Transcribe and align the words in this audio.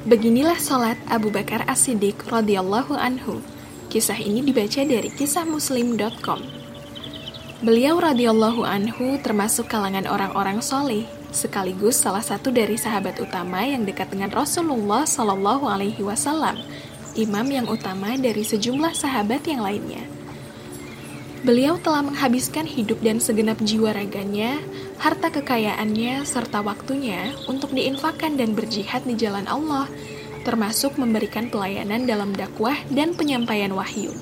Beginilah 0.00 0.56
salat 0.56 0.96
Abu 1.12 1.28
Bakar 1.28 1.68
As-Siddiq 1.68 2.24
radhiyallahu 2.24 2.96
anhu. 2.96 3.44
Kisah 3.92 4.16
ini 4.16 4.40
dibaca 4.40 4.80
dari 4.80 5.12
kisahmuslim.com. 5.12 6.40
Beliau 7.60 8.00
radhiyallahu 8.00 8.64
anhu 8.64 9.20
termasuk 9.20 9.68
kalangan 9.68 10.08
orang-orang 10.08 10.64
soleh, 10.64 11.04
sekaligus 11.36 12.00
salah 12.00 12.24
satu 12.24 12.48
dari 12.48 12.80
sahabat 12.80 13.20
utama 13.20 13.60
yang 13.60 13.84
dekat 13.84 14.08
dengan 14.08 14.32
Rasulullah 14.32 15.04
Shallallahu 15.04 15.68
Alaihi 15.68 16.00
Wasallam, 16.00 16.56
imam 17.20 17.44
yang 17.52 17.68
utama 17.68 18.16
dari 18.16 18.40
sejumlah 18.40 18.96
sahabat 18.96 19.44
yang 19.44 19.60
lainnya. 19.60 20.19
Beliau 21.40 21.80
telah 21.80 22.04
menghabiskan 22.04 22.68
hidup 22.68 23.00
dan 23.00 23.16
segenap 23.16 23.56
jiwa 23.64 23.96
raganya, 23.96 24.60
harta 25.00 25.32
kekayaannya, 25.32 26.28
serta 26.28 26.60
waktunya 26.60 27.32
untuk 27.48 27.72
diinfakkan 27.72 28.36
dan 28.36 28.52
berjihad 28.52 29.08
di 29.08 29.16
jalan 29.16 29.48
Allah, 29.48 29.88
termasuk 30.44 31.00
memberikan 31.00 31.48
pelayanan 31.48 32.04
dalam 32.04 32.36
dakwah 32.36 32.76
dan 32.92 33.16
penyampaian 33.16 33.72
wahyu. 33.72 34.12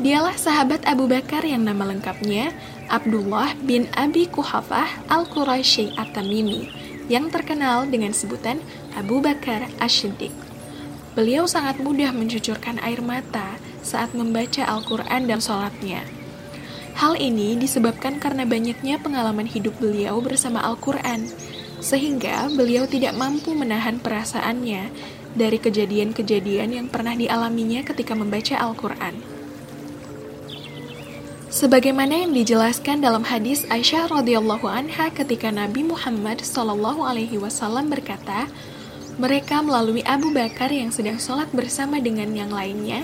Dialah 0.00 0.40
sahabat 0.40 0.88
Abu 0.88 1.04
Bakar 1.04 1.44
yang 1.44 1.68
nama 1.68 1.84
lengkapnya 1.84 2.56
Abdullah 2.88 3.52
bin 3.60 3.84
Abi 3.92 4.24
Kuhafah 4.24 5.04
Al-Quraisy 5.12 6.00
At-Tamimi, 6.00 6.72
yang 7.12 7.28
terkenal 7.28 7.84
dengan 7.84 8.16
sebutan 8.16 8.56
Abu 8.96 9.20
Bakar 9.20 9.68
Ash-Shiddiq. 9.76 10.49
Beliau 11.10 11.50
sangat 11.50 11.82
mudah 11.82 12.14
mencucurkan 12.14 12.78
air 12.86 13.02
mata 13.02 13.58
saat 13.82 14.14
membaca 14.14 14.62
Al-Quran 14.62 15.26
dan 15.26 15.42
sholatnya. 15.42 16.06
Hal 16.94 17.18
ini 17.18 17.58
disebabkan 17.58 18.22
karena 18.22 18.46
banyaknya 18.46 19.00
pengalaman 19.02 19.48
hidup 19.48 19.74
beliau 19.82 20.22
bersama 20.22 20.62
Al-Quran, 20.62 21.26
sehingga 21.82 22.46
beliau 22.52 22.86
tidak 22.86 23.16
mampu 23.16 23.56
menahan 23.56 23.98
perasaannya 23.98 24.92
dari 25.34 25.58
kejadian-kejadian 25.58 26.76
yang 26.76 26.86
pernah 26.86 27.18
dialaminya 27.18 27.82
ketika 27.82 28.14
membaca 28.14 28.54
Al-Quran. 28.58 29.40
Sebagaimana 31.50 32.22
yang 32.22 32.30
dijelaskan 32.30 33.02
dalam 33.02 33.26
hadis 33.26 33.66
Aisyah 33.66 34.06
radhiyallahu 34.06 34.70
anha 34.70 35.10
ketika 35.10 35.50
Nabi 35.50 35.82
Muhammad 35.82 36.46
shallallahu 36.46 37.02
alaihi 37.02 37.42
wasallam 37.42 37.90
berkata, 37.90 38.46
mereka 39.16 39.64
melalui 39.64 40.04
Abu 40.06 40.30
Bakar 40.30 40.70
yang 40.70 40.92
sedang 40.94 41.16
sholat 41.16 41.50
bersama 41.50 41.98
dengan 41.98 42.30
yang 42.30 42.52
lainnya, 42.52 43.02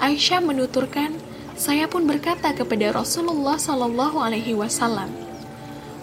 Aisyah 0.00 0.42
menuturkan, 0.42 1.14
saya 1.56 1.88
pun 1.88 2.04
berkata 2.04 2.52
kepada 2.52 2.92
Rasulullah 2.92 3.56
Shallallahu 3.56 4.20
Alaihi 4.20 4.52
Wasallam, 4.52 5.08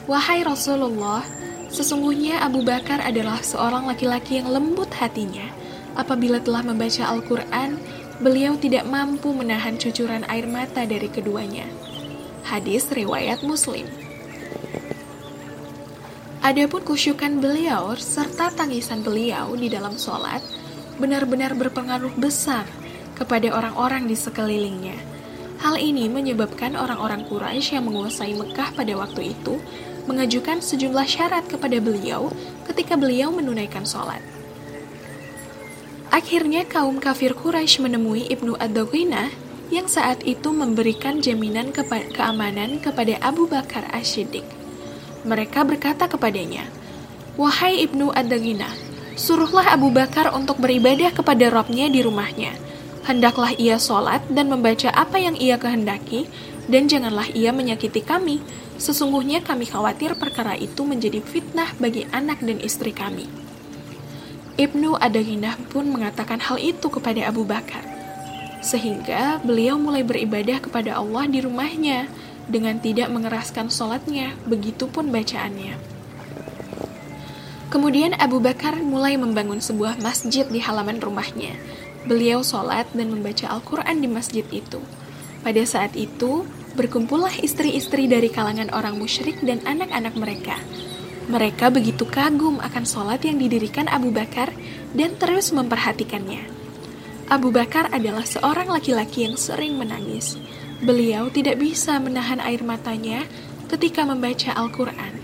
wahai 0.10 0.42
Rasulullah, 0.42 1.22
sesungguhnya 1.70 2.42
Abu 2.42 2.66
Bakar 2.66 3.02
adalah 3.02 3.42
seorang 3.42 3.86
laki-laki 3.86 4.42
yang 4.42 4.50
lembut 4.50 4.90
hatinya. 4.98 5.46
Apabila 5.94 6.42
telah 6.42 6.66
membaca 6.66 7.06
Al-Quran, 7.06 7.78
beliau 8.18 8.58
tidak 8.58 8.90
mampu 8.90 9.30
menahan 9.30 9.78
cucuran 9.78 10.26
air 10.26 10.50
mata 10.50 10.90
dari 10.90 11.06
keduanya. 11.06 11.70
Hadis 12.44 12.90
riwayat 12.90 13.46
Muslim. 13.46 14.03
Adapun 16.44 16.84
kusyukan 16.84 17.40
beliau 17.40 17.96
serta 17.96 18.52
tangisan 18.52 19.00
beliau 19.00 19.56
di 19.56 19.72
dalam 19.72 19.96
sholat 19.96 20.44
benar-benar 21.00 21.56
berpengaruh 21.56 22.12
besar 22.20 22.68
kepada 23.16 23.56
orang-orang 23.56 24.12
di 24.12 24.16
sekelilingnya. 24.20 25.00
Hal 25.64 25.80
ini 25.80 26.12
menyebabkan 26.12 26.76
orang-orang 26.76 27.24
Quraisy 27.32 27.80
yang 27.80 27.88
menguasai 27.88 28.36
Mekah 28.36 28.76
pada 28.76 28.92
waktu 28.92 29.32
itu 29.32 29.56
mengajukan 30.04 30.60
sejumlah 30.60 31.08
syarat 31.08 31.48
kepada 31.48 31.80
beliau 31.80 32.28
ketika 32.68 33.00
beliau 33.00 33.32
menunaikan 33.32 33.88
sholat. 33.88 34.20
Akhirnya 36.12 36.68
kaum 36.68 37.00
kafir 37.00 37.40
Quraisy 37.40 37.88
menemui 37.88 38.28
Ibnu 38.28 38.60
ad 38.60 38.76
yang 39.72 39.88
saat 39.88 40.28
itu 40.28 40.52
memberikan 40.52 41.24
jaminan 41.24 41.72
keamanan 42.12 42.84
kepada 42.84 43.16
Abu 43.24 43.48
Bakar 43.48 43.88
Ash-Shiddiq. 43.96 44.63
Mereka 45.24 45.64
berkata 45.64 46.08
kepadanya, 46.08 46.68
Wahai 47.40 47.84
Ibnu 47.88 48.12
ad 48.14 48.30
suruhlah 49.18 49.74
Abu 49.74 49.90
Bakar 49.90 50.36
untuk 50.36 50.60
beribadah 50.60 51.10
kepada 51.16 51.50
Robnya 51.50 51.90
di 51.90 52.04
rumahnya 52.04 52.64
hendaklah 53.04 53.52
ia 53.60 53.76
sholat 53.76 54.24
dan 54.32 54.50
membaca 54.50 54.90
apa 54.92 55.20
yang 55.20 55.36
ia 55.36 55.60
kehendaki, 55.60 56.28
dan 56.72 56.88
janganlah 56.88 57.28
ia 57.36 57.52
menyakiti 57.52 58.02
kami. 58.04 58.40
Sesungguhnya 58.80 59.44
kami 59.44 59.70
khawatir 59.70 60.18
perkara 60.18 60.58
itu 60.58 60.84
menjadi 60.84 61.22
fitnah 61.22 61.72
bagi 61.78 62.10
anak 62.10 62.42
dan 62.42 62.58
istri 62.60 62.92
kami. 62.96 63.30
Ibnu 64.58 64.98
Adaginah 64.98 65.60
pun 65.70 65.88
mengatakan 65.92 66.42
hal 66.42 66.58
itu 66.58 66.88
kepada 66.90 67.30
Abu 67.30 67.46
Bakar. 67.46 67.84
Sehingga 68.64 69.44
beliau 69.44 69.76
mulai 69.76 70.08
beribadah 70.08 70.64
kepada 70.64 70.96
Allah 70.96 71.28
di 71.28 71.44
rumahnya 71.44 72.08
dengan 72.48 72.80
tidak 72.80 73.12
mengeraskan 73.14 73.72
sholatnya, 73.72 74.36
begitupun 74.48 75.12
bacaannya. 75.14 75.76
Kemudian 77.72 78.14
Abu 78.22 78.38
Bakar 78.38 78.78
mulai 78.80 79.18
membangun 79.18 79.58
sebuah 79.58 79.98
masjid 80.00 80.46
di 80.46 80.62
halaman 80.62 81.02
rumahnya 81.02 81.58
Beliau 82.04 82.44
sholat 82.44 82.92
dan 82.92 83.16
membaca 83.16 83.48
Al-Quran 83.48 84.04
di 84.04 84.12
masjid 84.12 84.44
itu. 84.52 84.84
Pada 85.40 85.64
saat 85.64 85.96
itu, 85.96 86.44
berkumpullah 86.76 87.32
istri-istri 87.40 88.12
dari 88.12 88.28
kalangan 88.28 88.76
orang 88.76 89.00
musyrik 89.00 89.40
dan 89.40 89.64
anak-anak 89.64 90.12
mereka. 90.20 90.60
Mereka 91.32 91.72
begitu 91.72 92.04
kagum 92.04 92.60
akan 92.60 92.84
sholat 92.84 93.24
yang 93.24 93.40
didirikan 93.40 93.88
Abu 93.88 94.12
Bakar 94.12 94.52
dan 94.92 95.16
terus 95.16 95.56
memperhatikannya. 95.56 96.44
Abu 97.32 97.56
Bakar 97.56 97.88
adalah 97.96 98.28
seorang 98.28 98.68
laki-laki 98.68 99.24
yang 99.24 99.40
sering 99.40 99.80
menangis. 99.80 100.36
Beliau 100.84 101.32
tidak 101.32 101.64
bisa 101.64 101.96
menahan 101.96 102.44
air 102.44 102.60
matanya 102.60 103.24
ketika 103.72 104.04
membaca 104.04 104.52
Al-Quran. 104.52 105.16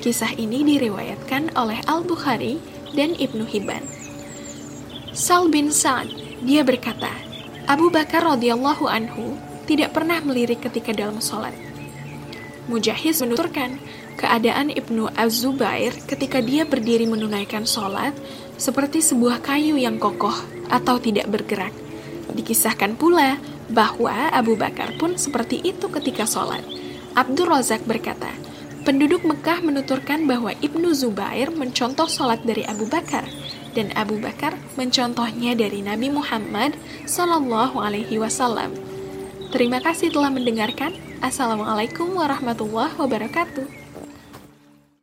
Kisah 0.00 0.32
ini 0.40 0.64
diriwayatkan 0.64 1.52
oleh 1.52 1.84
Al-Bukhari 1.84 2.56
dan 2.96 3.12
Ibnu 3.12 3.44
Hibban. 3.44 3.84
Sal 5.12 5.52
bin 5.52 5.68
Sa'ad, 5.68 6.08
dia 6.40 6.64
berkata, 6.64 7.12
Abu 7.68 7.92
Bakar 7.92 8.24
radhiyallahu 8.24 8.88
anhu 8.88 9.36
tidak 9.68 9.92
pernah 9.92 10.16
melirik 10.24 10.64
ketika 10.64 10.96
dalam 10.96 11.20
sholat. 11.20 11.52
Mujahid 12.72 13.12
menuturkan, 13.20 13.76
keadaan 14.16 14.72
Ibnu 14.72 15.12
Az-Zubair 15.12 15.92
ketika 16.08 16.40
dia 16.40 16.64
berdiri 16.64 17.04
menunaikan 17.04 17.68
sholat 17.68 18.16
seperti 18.56 19.04
sebuah 19.04 19.44
kayu 19.44 19.76
yang 19.76 20.00
kokoh 20.00 20.34
atau 20.72 20.96
tidak 20.96 21.28
bergerak. 21.28 21.81
Dikisahkan 22.32 22.96
pula 22.96 23.36
bahwa 23.68 24.32
Abu 24.32 24.56
Bakar 24.56 24.96
pun 24.96 25.20
seperti 25.20 25.60
itu 25.60 25.88
ketika 25.92 26.24
sholat. 26.24 26.64
Abdul 27.12 27.52
Razak 27.52 27.84
berkata, 27.84 28.32
penduduk 28.88 29.22
Mekah 29.22 29.60
menuturkan 29.60 30.24
bahwa 30.24 30.56
Ibnu 30.64 30.96
Zubair 30.96 31.52
mencontoh 31.52 32.08
sholat 32.08 32.40
dari 32.42 32.64
Abu 32.64 32.88
Bakar 32.88 33.28
dan 33.76 33.92
Abu 33.96 34.16
Bakar 34.20 34.56
mencontohnya 34.76 35.56
dari 35.56 35.84
Nabi 35.84 36.08
Muhammad 36.12 36.76
Sallallahu 37.04 37.80
Alaihi 37.80 38.16
Wasallam. 38.16 38.72
Terima 39.52 39.84
kasih 39.84 40.08
telah 40.08 40.32
mendengarkan. 40.32 40.96
Assalamualaikum 41.20 42.16
warahmatullahi 42.16 42.96
wabarakatuh. 42.96 43.81